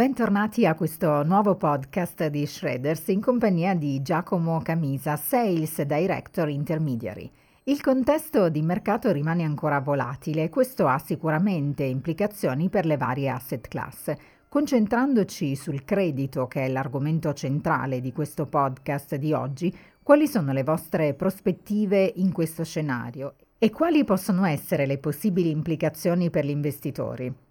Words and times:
Bentornati 0.00 0.64
a 0.64 0.74
questo 0.74 1.22
nuovo 1.24 1.56
podcast 1.56 2.28
di 2.28 2.46
Shredders 2.46 3.08
in 3.08 3.20
compagnia 3.20 3.74
di 3.74 4.00
Giacomo 4.00 4.58
Camisa, 4.62 5.16
Sales 5.16 5.82
Director 5.82 6.48
Intermediary. 6.48 7.30
Il 7.64 7.82
contesto 7.82 8.48
di 8.48 8.62
mercato 8.62 9.12
rimane 9.12 9.44
ancora 9.44 9.80
volatile 9.80 10.44
e 10.44 10.48
questo 10.48 10.86
ha 10.86 10.98
sicuramente 10.98 11.84
implicazioni 11.84 12.70
per 12.70 12.86
le 12.86 12.96
varie 12.96 13.28
asset 13.28 13.68
class. 13.68 14.14
Concentrandoci 14.48 15.54
sul 15.54 15.84
credito, 15.84 16.46
che 16.46 16.64
è 16.64 16.68
l'argomento 16.70 17.34
centrale 17.34 18.00
di 18.00 18.10
questo 18.10 18.46
podcast 18.46 19.16
di 19.16 19.34
oggi, 19.34 19.70
quali 20.02 20.26
sono 20.26 20.54
le 20.54 20.64
vostre 20.64 21.12
prospettive 21.12 22.10
in 22.16 22.32
questo 22.32 22.64
scenario 22.64 23.34
e 23.58 23.68
quali 23.68 24.02
possono 24.04 24.46
essere 24.46 24.86
le 24.86 24.96
possibili 24.96 25.50
implicazioni 25.50 26.30
per 26.30 26.46
gli 26.46 26.48
investitori? 26.48 27.48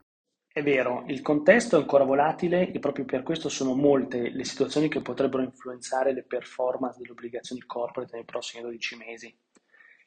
È 0.51 0.63
vero, 0.63 1.03
il 1.07 1.21
contesto 1.21 1.77
è 1.77 1.79
ancora 1.79 2.03
volatile 2.03 2.71
e 2.71 2.79
proprio 2.79 3.05
per 3.05 3.21
questo 3.21 3.49
sono 3.49 3.75
molte 3.75 4.29
le 4.29 4.43
situazioni 4.43 4.89
che 4.89 4.99
potrebbero 4.99 5.43
influenzare 5.43 6.11
le 6.11 6.23
performance 6.23 6.97
delle 6.97 7.11
obbligazioni 7.11 7.61
corporate 7.61 8.15
nei 8.15 8.25
prossimi 8.25 8.63
12 8.63 8.95
mesi. 8.95 9.37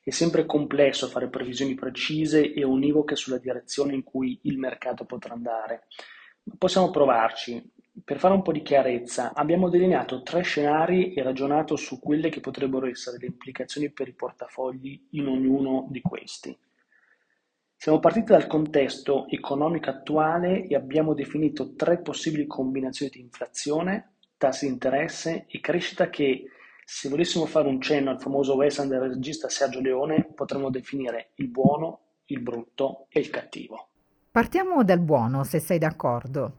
È 0.02 0.10
sempre 0.10 0.44
complesso 0.44 1.06
fare 1.06 1.28
previsioni 1.28 1.74
precise 1.74 2.52
e 2.52 2.64
univoche 2.64 3.14
sulla 3.14 3.38
direzione 3.38 3.94
in 3.94 4.02
cui 4.02 4.40
il 4.42 4.58
mercato 4.58 5.04
potrà 5.04 5.32
andare. 5.32 5.86
Possiamo 6.58 6.90
provarci. 6.90 7.70
Per 8.04 8.18
fare 8.18 8.34
un 8.34 8.42
po' 8.42 8.50
di 8.50 8.62
chiarezza, 8.62 9.34
abbiamo 9.34 9.68
delineato 9.68 10.22
tre 10.22 10.42
scenari 10.42 11.14
e 11.14 11.22
ragionato 11.22 11.76
su 11.76 12.00
quelle 12.00 12.30
che 12.30 12.40
potrebbero 12.40 12.86
essere 12.86 13.16
le 13.18 13.26
implicazioni 13.26 13.92
per 13.92 14.08
i 14.08 14.12
portafogli 14.12 15.06
in 15.10 15.28
ognuno 15.28 15.86
di 15.88 16.00
questi. 16.00 16.58
Siamo 17.82 17.98
partiti 17.98 18.30
dal 18.30 18.46
contesto 18.46 19.26
economico 19.28 19.90
attuale 19.90 20.68
e 20.68 20.76
abbiamo 20.76 21.14
definito 21.14 21.74
tre 21.74 21.98
possibili 21.98 22.46
combinazioni 22.46 23.10
di 23.10 23.18
inflazione, 23.18 24.18
tassi 24.36 24.66
di 24.66 24.72
interesse 24.72 25.46
e 25.48 25.58
crescita 25.58 26.08
che, 26.08 26.44
se 26.84 27.08
volessimo 27.08 27.44
fare 27.44 27.66
un 27.66 27.80
cenno 27.80 28.10
al 28.10 28.20
famoso 28.20 28.54
western 28.54 28.88
del 28.88 29.00
regista 29.00 29.48
Sergio 29.48 29.80
Leone, 29.80 30.30
potremmo 30.32 30.70
definire 30.70 31.32
il 31.38 31.48
buono, 31.48 32.20
il 32.26 32.38
brutto 32.38 33.06
e 33.08 33.18
il 33.18 33.30
cattivo. 33.30 33.88
Partiamo 34.30 34.84
dal 34.84 35.00
buono, 35.00 35.42
se 35.42 35.58
sei 35.58 35.78
d'accordo. 35.78 36.58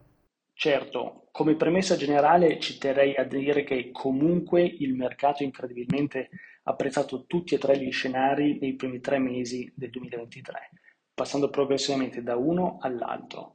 Certo, 0.52 1.28
come 1.32 1.54
premessa 1.56 1.96
generale 1.96 2.60
ci 2.60 2.76
terrei 2.76 3.16
a 3.16 3.24
dire 3.24 3.64
che 3.64 3.88
comunque 3.92 4.62
il 4.62 4.92
mercato 4.92 5.42
incredibilmente 5.42 6.28
ha 6.64 6.72
apprezzato 6.72 7.24
tutti 7.24 7.54
e 7.54 7.58
tre 7.58 7.78
gli 7.78 7.90
scenari 7.90 8.58
nei 8.60 8.74
primi 8.74 9.00
tre 9.00 9.18
mesi 9.18 9.72
del 9.74 9.88
2023 9.88 10.68
passando 11.14 11.48
progressivamente 11.48 12.22
da 12.22 12.36
uno 12.36 12.78
all'altro. 12.80 13.54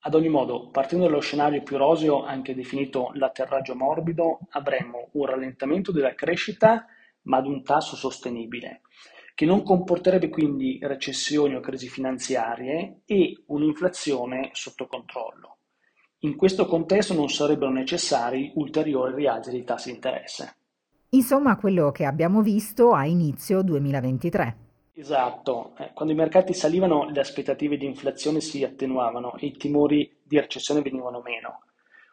Ad 0.00 0.14
ogni 0.14 0.28
modo, 0.28 0.70
partendo 0.70 1.04
dallo 1.04 1.20
scenario 1.20 1.62
più 1.62 1.76
roseo, 1.76 2.24
anche 2.24 2.54
definito 2.54 3.10
l'atterraggio 3.14 3.74
morbido, 3.74 4.40
avremmo 4.50 5.08
un 5.12 5.26
rallentamento 5.26 5.92
della 5.92 6.14
crescita, 6.14 6.86
ma 7.22 7.38
ad 7.38 7.46
un 7.46 7.62
tasso 7.62 7.96
sostenibile, 7.96 8.82
che 9.34 9.44
non 9.44 9.62
comporterebbe 9.62 10.28
quindi 10.30 10.78
recessioni 10.82 11.54
o 11.54 11.60
crisi 11.60 11.88
finanziarie 11.88 13.00
e 13.04 13.42
un'inflazione 13.46 14.50
sotto 14.52 14.86
controllo. 14.86 15.56
In 16.20 16.36
questo 16.36 16.66
contesto 16.66 17.14
non 17.14 17.28
sarebbero 17.28 17.70
necessari 17.70 18.52
ulteriori 18.54 19.14
rialzi 19.14 19.50
dei 19.50 19.64
tassi 19.64 19.88
di 19.88 19.94
interesse. 19.96 20.56
Insomma, 21.10 21.56
quello 21.56 21.90
che 21.90 22.04
abbiamo 22.04 22.40
visto 22.40 22.92
a 22.92 23.04
inizio 23.04 23.62
2023. 23.62 24.69
Esatto, 25.00 25.72
eh, 25.78 25.92
quando 25.94 26.12
i 26.12 26.16
mercati 26.16 26.52
salivano 26.52 27.08
le 27.08 27.20
aspettative 27.20 27.78
di 27.78 27.86
inflazione 27.86 28.42
si 28.42 28.62
attenuavano 28.64 29.34
e 29.38 29.46
i 29.46 29.56
timori 29.56 30.18
di 30.22 30.38
recessione 30.38 30.82
venivano 30.82 31.22
meno. 31.24 31.62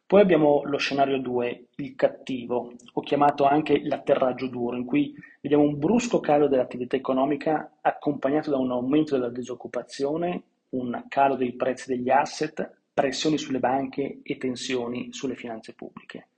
Poi 0.05 0.21
abbiamo 0.21 0.61
lo 0.63 0.77
scenario 0.77 1.19
2, 1.19 1.65
il 1.75 1.95
cattivo, 1.95 2.71
o 2.93 3.01
chiamato 3.01 3.43
anche 3.43 3.81
l'atterraggio 3.83 4.47
duro, 4.47 4.77
in 4.77 4.85
cui 4.85 5.13
vediamo 5.41 5.65
un 5.65 5.77
brusco 5.77 6.21
calo 6.21 6.47
dell'attività 6.47 6.95
economica 6.95 7.73
accompagnato 7.81 8.51
da 8.51 8.57
un 8.57 8.71
aumento 8.71 9.17
della 9.17 9.31
disoccupazione, 9.31 10.43
un 10.69 11.03
calo 11.09 11.35
dei 11.35 11.51
prezzi 11.57 11.89
degli 11.89 12.09
asset, 12.09 12.71
pressioni 12.93 13.37
sulle 13.37 13.59
banche 13.59 14.21
e 14.23 14.37
tensioni 14.37 15.11
sulle 15.11 15.35
finanze 15.35 15.73
pubbliche. 15.73 16.29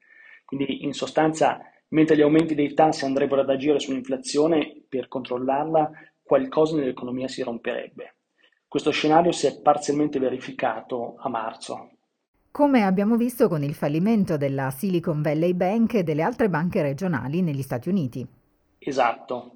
Quindi 0.46 0.84
in 0.84 0.94
sostanza, 0.94 1.60
mentre 1.90 2.16
gli 2.16 2.22
aumenti 2.22 2.56
dei 2.56 2.74
tassi 2.74 3.06
andrebbero 3.06 3.42
ad 3.42 3.52
agire 3.52 3.80
sull'inflazione 3.80 4.82
per 4.90 5.08
controllarla, 5.08 5.92
qualcosa 6.30 6.76
nell'economia 6.76 7.28
si 7.28 7.42
romperebbe. 7.42 8.18
Questo 8.68 8.92
scenario 8.92 9.32
si 9.32 9.48
è 9.48 9.60
parzialmente 9.62 10.20
verificato 10.20 11.16
a 11.18 11.28
marzo. 11.28 11.90
Come 12.52 12.84
abbiamo 12.84 13.18
visto 13.18 13.48
con 13.48 13.64
il 13.64 13.74
fallimento 13.74 14.38
della 14.38 14.70
Silicon 14.70 15.24
Valley 15.24 15.56
Bank 15.56 15.96
e 15.96 16.04
delle 16.04 16.22
altre 16.22 16.48
banche 16.48 16.84
regionali 16.84 17.42
negli 17.42 17.64
Stati 17.64 17.90
Uniti. 17.90 18.28
Esatto. 18.78 19.56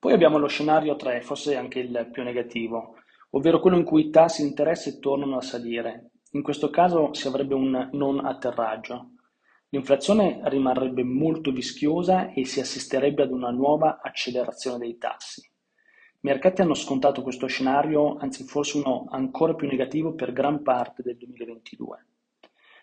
Poi 0.00 0.12
abbiamo 0.12 0.38
lo 0.38 0.48
scenario 0.48 0.96
3, 0.96 1.20
forse 1.20 1.56
anche 1.56 1.78
il 1.78 2.08
più 2.10 2.24
negativo, 2.24 2.96
ovvero 3.30 3.60
quello 3.60 3.76
in 3.76 3.84
cui 3.84 4.06
i 4.06 4.10
tassi 4.10 4.42
di 4.42 4.48
interesse 4.48 4.98
tornano 4.98 5.36
a 5.36 5.42
salire. 5.42 6.10
In 6.32 6.42
questo 6.42 6.70
caso 6.70 7.14
si 7.14 7.28
avrebbe 7.28 7.54
un 7.54 7.90
non 7.92 8.24
atterraggio. 8.24 9.10
L'inflazione 9.68 10.40
rimarrebbe 10.46 11.04
molto 11.04 11.52
vischiosa 11.52 12.32
e 12.32 12.44
si 12.44 12.58
assisterebbe 12.58 13.22
ad 13.22 13.30
una 13.30 13.50
nuova 13.50 14.00
accelerazione 14.02 14.78
dei 14.78 14.98
tassi. 14.98 15.49
Mercati 16.22 16.60
hanno 16.60 16.74
scontato 16.74 17.22
questo 17.22 17.46
scenario, 17.46 18.18
anzi 18.18 18.44
forse 18.44 18.76
uno 18.76 19.06
ancora 19.10 19.54
più 19.54 19.66
negativo 19.66 20.14
per 20.14 20.34
gran 20.34 20.62
parte 20.62 21.02
del 21.02 21.16
2022. 21.16 22.06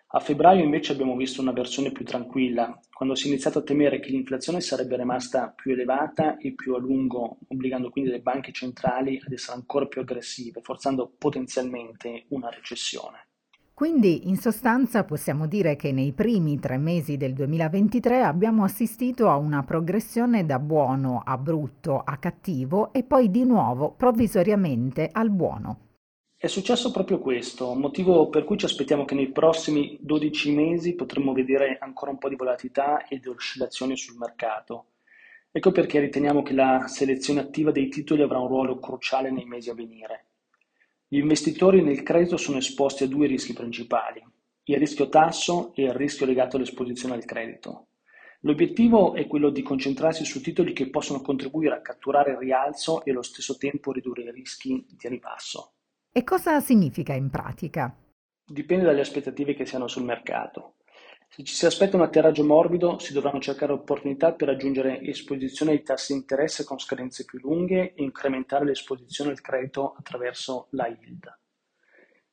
A 0.07 0.19
febbraio 0.19 0.63
invece 0.63 0.93
abbiamo 0.93 1.15
visto 1.15 1.41
una 1.41 1.51
versione 1.51 1.91
più 1.91 2.03
tranquilla, 2.03 2.79
quando 2.91 3.13
si 3.13 3.25
è 3.25 3.27
iniziato 3.27 3.59
a 3.59 3.63
temere 3.63 3.99
che 3.99 4.09
l'inflazione 4.09 4.59
sarebbe 4.59 4.97
rimasta 4.97 5.53
più 5.55 5.73
elevata 5.73 6.37
e 6.37 6.55
più 6.55 6.73
a 6.73 6.79
lungo, 6.79 7.37
obbligando 7.49 7.91
quindi 7.91 8.09
le 8.09 8.21
banche 8.21 8.51
centrali 8.51 9.21
ad 9.23 9.31
essere 9.31 9.57
ancora 9.57 9.85
più 9.85 10.01
aggressive, 10.01 10.61
forzando 10.61 11.13
potenzialmente 11.15 12.25
una 12.29 12.49
recessione. 12.49 13.26
Quindi 13.77 14.27
in 14.27 14.38
sostanza 14.38 15.03
possiamo 15.03 15.45
dire 15.45 15.75
che 15.75 15.91
nei 15.91 16.11
primi 16.11 16.57
tre 16.57 16.79
mesi 16.79 17.15
del 17.15 17.33
2023 17.33 18.23
abbiamo 18.23 18.63
assistito 18.63 19.29
a 19.29 19.35
una 19.35 19.61
progressione 19.61 20.47
da 20.47 20.57
buono 20.57 21.21
a 21.23 21.38
brutto 21.38 22.01
a 22.03 22.17
cattivo 22.17 22.91
e 22.91 23.03
poi 23.03 23.29
di 23.29 23.43
nuovo 23.43 23.91
provvisoriamente 23.91 25.07
al 25.11 25.29
buono. 25.29 25.89
È 26.35 26.47
successo 26.47 26.89
proprio 26.89 27.19
questo, 27.19 27.75
motivo 27.75 28.29
per 28.29 28.45
cui 28.45 28.57
ci 28.57 28.66
aspettiamo 28.66 29.05
che 29.05 29.13
nei 29.13 29.29
prossimi 29.29 29.95
12 30.01 30.55
mesi 30.55 30.95
potremmo 30.95 31.31
vedere 31.33 31.77
ancora 31.79 32.09
un 32.09 32.17
po' 32.17 32.29
di 32.29 32.35
volatilità 32.35 33.05
ed 33.05 33.27
oscillazioni 33.27 33.95
sul 33.95 34.17
mercato. 34.17 34.85
Ecco 35.51 35.71
perché 35.71 35.99
riteniamo 35.99 36.41
che 36.41 36.53
la 36.53 36.87
selezione 36.87 37.41
attiva 37.41 37.69
dei 37.69 37.89
titoli 37.89 38.23
avrà 38.23 38.39
un 38.39 38.47
ruolo 38.47 38.79
cruciale 38.79 39.29
nei 39.29 39.45
mesi 39.45 39.69
a 39.69 39.75
venire. 39.75 40.26
Gli 41.09 41.19
investitori 41.19 41.81
nel 41.81 42.03
credito 42.03 42.35
sono 42.35 42.57
esposti 42.57 43.06
a 43.06 43.07
due 43.07 43.28
rischi 43.28 43.53
principali, 43.53 44.22
il 44.63 44.78
rischio 44.78 45.07
tasso 45.07 45.73
e 45.73 45.84
il 45.84 45.94
rischio 45.94 46.25
legato 46.25 46.57
all'esposizione 46.57 47.16
al 47.16 47.23
credito. 47.23 47.88
L'obiettivo 48.41 49.13
è 49.13 49.25
quello 49.25 49.50
di 49.50 49.62
concentrarsi 49.62 50.25
su 50.25 50.41
titoli 50.41 50.73
che 50.73 50.90
possono 50.90 51.22
contribuire 51.22 51.75
a 51.75 51.81
catturare 51.81 52.31
il 52.31 52.38
rialzo 52.38 53.06
e 53.06 53.12
allo 53.12 53.22
stesso 53.22 53.56
tempo 53.56 53.94
ridurre 53.94 54.23
i 54.23 54.31
rischi 54.31 54.85
di 54.90 55.07
ribasso. 55.07 55.75
E 56.12 56.25
cosa 56.25 56.59
significa 56.59 57.13
in 57.13 57.29
pratica? 57.29 57.96
Dipende 58.46 58.84
dalle 58.84 59.01
aspettative 59.01 59.53
che 59.53 59.66
si 59.66 59.75
hanno 59.78 59.88
sul 59.88 60.03
mercato. 60.03 60.75
Se 61.29 61.43
ci 61.43 61.53
si 61.53 61.65
aspetta 61.65 61.97
un 61.97 62.03
atterraggio 62.03 62.43
morbido, 62.43 62.97
si 62.99 63.13
dovranno 63.13 63.39
cercare 63.39 63.71
opportunità 63.71 64.33
per 64.33 64.47
raggiungere 64.47 65.01
esposizione 65.01 65.71
ai 65.71 65.83
tassi 65.83 66.13
di 66.13 66.19
interesse 66.19 66.63
con 66.63 66.79
scadenze 66.79 67.25
più 67.25 67.39
lunghe 67.39 67.93
e 67.93 68.01
incrementare 68.01 68.65
l'esposizione 68.65 69.31
al 69.31 69.41
credito 69.41 69.93
attraverso 69.93 70.67
la 70.72 70.87
yield. 70.87 71.37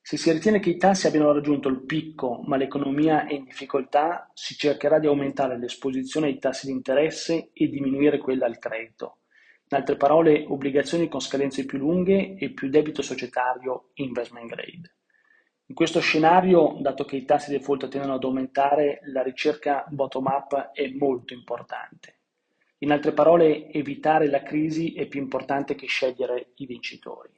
Se 0.01 0.17
si 0.17 0.31
ritiene 0.31 0.59
che 0.59 0.69
i 0.69 0.77
tassi 0.77 1.07
abbiano 1.07 1.31
raggiunto 1.31 1.67
il 1.67 1.83
picco 1.83 2.41
ma 2.45 2.57
l'economia 2.57 3.25
è 3.25 3.33
in 3.33 3.43
difficoltà, 3.43 4.31
si 4.33 4.55
cercherà 4.55 4.97
di 4.97 5.07
aumentare 5.07 5.57
l'esposizione 5.57 6.27
ai 6.27 6.39
tassi 6.39 6.67
di 6.67 6.71
interesse 6.71 7.49
e 7.53 7.67
diminuire 7.67 8.17
quella 8.17 8.45
al 8.45 8.59
credito. 8.59 9.21
In 9.67 9.77
altre 9.77 9.97
parole, 9.97 10.45
obbligazioni 10.47 11.09
con 11.09 11.19
scadenze 11.19 11.65
più 11.65 11.79
lunghe 11.79 12.35
e 12.37 12.51
più 12.51 12.69
debito 12.69 13.01
societario 13.01 13.89
investment 13.95 14.47
grade. 14.47 14.95
In 15.75 15.83
questo 15.83 15.99
scenario, 15.99 16.77
dato 16.79 17.03
che 17.03 17.17
i 17.17 17.25
tassi 17.25 17.51
di 17.51 17.57
default 17.57 17.89
tendono 17.89 18.13
ad 18.13 18.23
aumentare, 18.23 19.01
la 19.07 19.21
ricerca 19.21 19.83
bottom-up 19.89 20.71
è 20.71 20.87
molto 20.87 21.33
importante. 21.33 22.19
In 22.77 22.93
altre 22.93 23.11
parole, 23.11 23.69
evitare 23.73 24.29
la 24.29 24.41
crisi 24.41 24.93
è 24.93 25.05
più 25.05 25.19
importante 25.19 25.75
che 25.75 25.85
scegliere 25.87 26.53
i 26.55 26.65
vincitori. 26.65 27.29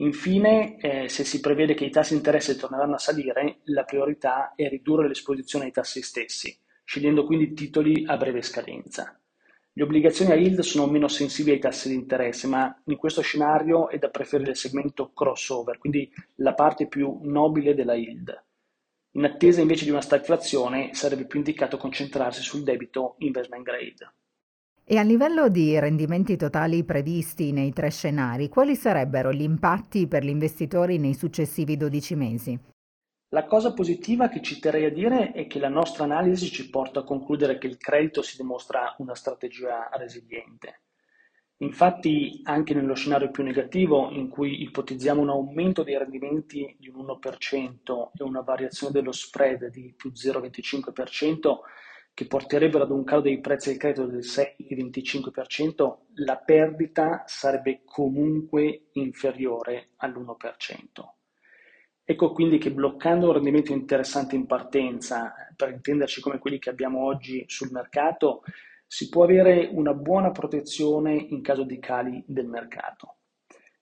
Infine, 0.00 0.76
eh, 0.76 1.08
se 1.08 1.24
si 1.24 1.40
prevede 1.40 1.72
che 1.72 1.86
i 1.86 1.90
tassi 1.90 2.10
di 2.10 2.18
interesse 2.18 2.56
torneranno 2.56 2.96
a 2.96 2.98
salire, 2.98 3.60
la 3.64 3.84
priorità 3.84 4.52
è 4.54 4.68
ridurre 4.68 5.08
l'esposizione 5.08 5.64
ai 5.64 5.72
tassi 5.72 6.02
stessi, 6.02 6.54
scegliendo 6.84 7.24
quindi 7.24 7.54
titoli 7.54 8.04
a 8.06 8.18
breve 8.18 8.42
scadenza. 8.42 9.18
Le 9.78 9.82
obbligazioni 9.82 10.32
a 10.32 10.36
yield 10.36 10.60
sono 10.60 10.90
meno 10.90 11.06
sensibili 11.06 11.56
ai 11.56 11.60
tassi 11.60 11.90
di 11.90 11.94
interesse, 11.94 12.46
ma 12.46 12.74
in 12.86 12.96
questo 12.96 13.20
scenario 13.20 13.90
è 13.90 13.98
da 13.98 14.08
preferire 14.08 14.52
il 14.52 14.56
segmento 14.56 15.12
crossover, 15.12 15.76
quindi 15.76 16.10
la 16.36 16.54
parte 16.54 16.86
più 16.86 17.18
nobile 17.24 17.74
della 17.74 17.92
yield. 17.92 18.42
In 19.16 19.24
attesa 19.24 19.60
invece 19.60 19.84
di 19.84 19.90
una 19.90 20.00
stagflazione 20.00 20.94
sarebbe 20.94 21.26
più 21.26 21.40
indicato 21.40 21.76
concentrarsi 21.76 22.40
sul 22.40 22.62
debito 22.62 23.16
investment 23.18 23.64
grade. 23.64 24.14
E 24.82 24.96
a 24.96 25.02
livello 25.02 25.50
di 25.50 25.78
rendimenti 25.78 26.36
totali 26.36 26.82
previsti 26.82 27.52
nei 27.52 27.74
tre 27.74 27.90
scenari, 27.90 28.48
quali 28.48 28.76
sarebbero 28.76 29.30
gli 29.30 29.42
impatti 29.42 30.06
per 30.06 30.24
gli 30.24 30.30
investitori 30.30 30.96
nei 30.96 31.12
successivi 31.12 31.76
12 31.76 32.14
mesi? 32.14 32.58
La 33.30 33.44
cosa 33.44 33.72
positiva 33.74 34.28
che 34.28 34.40
ci 34.40 34.60
terrei 34.60 34.84
a 34.84 34.90
dire 34.90 35.32
è 35.32 35.48
che 35.48 35.58
la 35.58 35.68
nostra 35.68 36.04
analisi 36.04 36.48
ci 36.48 36.70
porta 36.70 37.00
a 37.00 37.04
concludere 37.04 37.58
che 37.58 37.66
il 37.66 37.76
credito 37.76 38.22
si 38.22 38.36
dimostra 38.36 38.94
una 38.98 39.16
strategia 39.16 39.88
resiliente. 39.94 40.82
Infatti, 41.58 42.40
anche 42.44 42.72
nello 42.72 42.94
scenario 42.94 43.32
più 43.32 43.42
negativo, 43.42 44.10
in 44.10 44.28
cui 44.28 44.62
ipotizziamo 44.62 45.22
un 45.22 45.30
aumento 45.30 45.82
dei 45.82 45.98
rendimenti 45.98 46.76
di 46.78 46.88
un 46.88 47.04
1% 47.04 48.10
e 48.16 48.22
una 48.22 48.42
variazione 48.42 48.92
dello 48.92 49.10
spread 49.10 49.70
di 49.70 49.92
più 49.96 50.12
0,25%, 50.12 51.56
che 52.14 52.26
porterebbero 52.26 52.84
ad 52.84 52.90
un 52.90 53.02
calo 53.02 53.22
dei 53.22 53.40
prezzi 53.40 53.70
del 53.70 53.78
credito 53.78 54.06
del 54.06 54.20
6,25%, 54.20 55.96
la 56.14 56.36
perdita 56.36 57.24
sarebbe 57.26 57.82
comunque 57.84 58.88
inferiore 58.92 59.88
all'1%. 59.96 61.25
Ecco 62.08 62.30
quindi 62.30 62.58
che 62.58 62.70
bloccando 62.70 63.26
un 63.26 63.32
rendimento 63.32 63.72
interessante 63.72 64.36
in 64.36 64.46
partenza, 64.46 65.34
per 65.56 65.70
intenderci 65.70 66.20
come 66.20 66.38
quelli 66.38 66.60
che 66.60 66.70
abbiamo 66.70 67.04
oggi 67.04 67.42
sul 67.48 67.72
mercato, 67.72 68.44
si 68.86 69.08
può 69.08 69.24
avere 69.24 69.68
una 69.72 69.92
buona 69.92 70.30
protezione 70.30 71.14
in 71.14 71.42
caso 71.42 71.64
di 71.64 71.80
cali 71.80 72.22
del 72.24 72.46
mercato. 72.46 73.16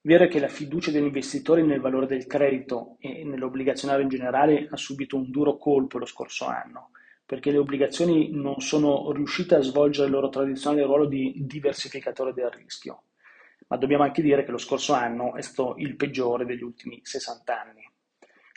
Vero 0.01 0.23
è 0.23 0.27
che 0.27 0.39
la 0.39 0.47
fiducia 0.47 0.89
degli 0.89 1.03
investitori 1.03 1.61
nel 1.61 1.79
valore 1.79 2.07
del 2.07 2.25
credito 2.25 2.97
e 2.99 3.23
nell'obbligazionario 3.23 4.01
in 4.01 4.09
generale 4.09 4.67
ha 4.71 4.75
subito 4.75 5.17
un 5.17 5.29
duro 5.29 5.57
colpo 5.57 5.99
lo 5.99 6.05
scorso 6.05 6.45
anno 6.45 6.89
perché 7.23 7.51
le 7.51 7.57
obbligazioni 7.57 8.31
non 8.31 8.59
sono 8.59 9.11
riuscite 9.11 9.55
a 9.55 9.61
svolgere 9.61 10.07
il 10.07 10.13
loro 10.13 10.29
tradizionale 10.29 10.83
ruolo 10.83 11.05
di 11.05 11.33
diversificatore 11.37 12.33
del 12.33 12.51
rischio. 12.51 13.03
Ma 13.67 13.77
dobbiamo 13.77 14.03
anche 14.03 14.21
dire 14.21 14.43
che 14.43 14.51
lo 14.51 14.59
scorso 14.59 14.93
anno 14.93 15.35
è 15.35 15.41
stato 15.41 15.75
il 15.77 15.95
peggiore 15.95 16.45
degli 16.45 16.61
ultimi 16.61 16.99
60 17.01 17.61
anni. 17.61 17.93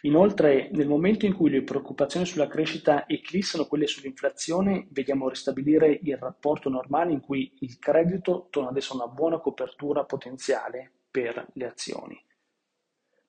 Inoltre, 0.03 0.69
nel 0.73 0.87
momento 0.87 1.27
in 1.27 1.35
cui 1.35 1.51
le 1.51 1.63
preoccupazioni 1.63 2.25
sulla 2.25 2.47
crescita 2.47 3.09
eclissano 3.09 3.67
quelle 3.67 3.89
sull'inflazione, 3.89 4.87
vediamo 4.91 5.29
ristabilire 5.29 5.99
il 6.03 6.17
rapporto 6.17 6.69
normale 6.69 7.13
in 7.13 7.21
cui 7.21 7.53
il 7.61 7.79
credito 7.81 8.47
torna 8.51 8.69
ad 8.69 8.77
essere 8.77 8.97
una 8.97 9.09
buona 9.09 9.41
copertura 9.41 10.05
potenziale 10.05 10.93
per 11.11 11.49
le 11.55 11.67
azioni. 11.67 12.23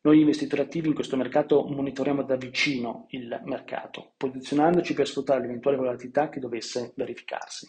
Noi 0.01 0.19
investitori 0.19 0.61
attivi 0.61 0.87
in 0.87 0.93
questo 0.93 1.17
mercato 1.17 1.63
monitoriamo 1.63 2.23
da 2.23 2.35
vicino 2.35 3.07
il 3.09 3.41
mercato, 3.45 4.13
posizionandoci 4.15 4.93
per 4.93 5.07
sfruttare 5.07 5.41
l'eventuale 5.41 5.75
volatilità 5.75 6.29
che 6.29 6.39
dovesse 6.39 6.93
verificarsi. 6.95 7.67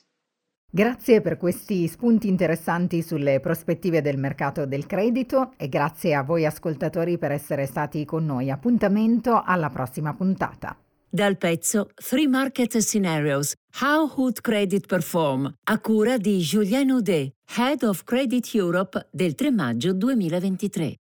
Grazie 0.72 1.20
per 1.20 1.37
questi 1.37 1.88
spunti 1.88 2.28
interessanti 2.28 3.02
sulle 3.02 3.40
prospettive 3.40 4.02
del 4.02 4.19
mercato 4.19 4.67
del 4.67 4.87
credito 4.87 5.52
e 5.56 5.69
grazie 5.69 6.14
a 6.14 6.22
voi 6.22 6.46
ascoltatori 6.46 7.19
per 7.19 7.32
essere 7.32 7.67
stati 7.67 8.05
con 8.05 8.25
noi. 8.25 8.52
Appuntamento 8.52 9.43
alla 9.44 9.69
prossima 9.69 10.14
puntata. 10.14 10.78
Dal 11.08 11.37
pezzo 11.38 11.90
Free 11.96 12.28
Market 12.28 12.78
Scenarios 12.78 13.52
How 13.81 14.12
Would 14.14 14.43
Credit 14.43 14.87
Perform 14.87 15.52
a 15.64 15.81
cura 15.81 16.17
di 16.19 16.38
Julien 16.38 16.90
Audet, 16.90 17.32
Head 17.56 17.82
of 17.82 18.05
Credit 18.05 18.49
Europe 18.55 19.08
del 19.11 19.34
3 19.34 19.50
maggio 19.50 19.93
2023. 19.93 20.94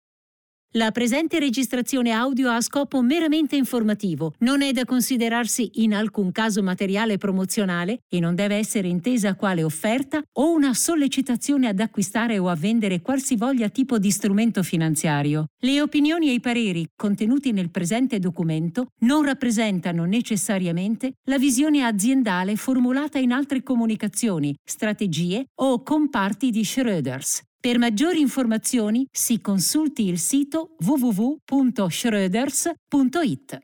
La 0.72 0.90
presente 0.90 1.38
registrazione 1.38 2.10
audio 2.10 2.50
ha 2.50 2.60
scopo 2.60 3.00
meramente 3.00 3.56
informativo, 3.56 4.34
non 4.40 4.60
è 4.60 4.70
da 4.72 4.84
considerarsi 4.84 5.70
in 5.82 5.94
alcun 5.94 6.30
caso 6.30 6.62
materiale 6.62 7.16
promozionale 7.16 8.00
e 8.06 8.20
non 8.20 8.34
deve 8.34 8.56
essere 8.56 8.86
intesa 8.86 9.34
quale 9.34 9.62
offerta 9.62 10.22
o 10.34 10.52
una 10.52 10.74
sollecitazione 10.74 11.68
ad 11.68 11.80
acquistare 11.80 12.36
o 12.36 12.50
a 12.50 12.54
vendere 12.54 13.00
qualsivoglia 13.00 13.70
tipo 13.70 13.98
di 13.98 14.10
strumento 14.10 14.62
finanziario. 14.62 15.46
Le 15.58 15.80
opinioni 15.80 16.28
e 16.28 16.34
i 16.34 16.40
pareri 16.40 16.86
contenuti 16.94 17.50
nel 17.52 17.70
presente 17.70 18.18
documento 18.18 18.88
non 19.00 19.24
rappresentano 19.24 20.04
necessariamente 20.04 21.14
la 21.30 21.38
visione 21.38 21.82
aziendale 21.82 22.56
formulata 22.56 23.18
in 23.18 23.32
altre 23.32 23.62
comunicazioni, 23.62 24.54
strategie 24.62 25.46
o 25.62 25.82
comparti 25.82 26.50
di 26.50 26.62
Schröders. 26.62 27.46
Per 27.60 27.76
maggiori 27.76 28.20
informazioni 28.20 29.04
si 29.10 29.40
consulti 29.40 30.06
il 30.06 30.20
sito 30.20 30.76
www.schröders.it. 30.78 33.58